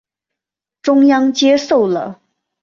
[0.81, 2.19] 中央接受了。